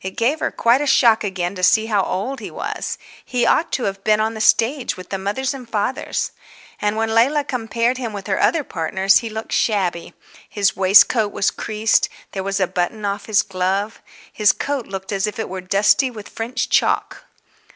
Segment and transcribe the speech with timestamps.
[0.00, 3.72] It gave her quite a shock again to see how old he was; he ought
[3.72, 6.30] to have been on the stage with the fathers and mothers.
[6.80, 10.14] And when Leila compared him with her other partners he looked shabby.
[10.48, 14.00] His waistcoat was creased, there was a button off his glove,
[14.32, 17.24] his coat looked as if it was dusty with French chalk.